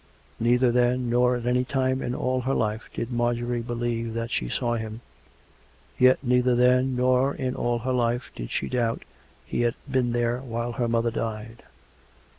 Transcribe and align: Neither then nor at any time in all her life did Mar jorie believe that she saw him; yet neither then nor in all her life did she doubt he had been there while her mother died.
Neither 0.39 0.71
then 0.71 1.11
nor 1.11 1.35
at 1.35 1.45
any 1.45 1.63
time 1.63 2.01
in 2.01 2.15
all 2.15 2.41
her 2.41 2.55
life 2.55 2.89
did 2.91 3.11
Mar 3.11 3.35
jorie 3.35 3.61
believe 3.61 4.15
that 4.15 4.31
she 4.31 4.49
saw 4.49 4.73
him; 4.73 5.01
yet 5.99 6.17
neither 6.23 6.55
then 6.55 6.95
nor 6.95 7.35
in 7.35 7.53
all 7.53 7.77
her 7.77 7.93
life 7.93 8.31
did 8.35 8.49
she 8.49 8.67
doubt 8.67 9.05
he 9.45 9.61
had 9.61 9.75
been 9.87 10.11
there 10.11 10.39
while 10.41 10.71
her 10.71 10.87
mother 10.87 11.11
died. 11.11 11.61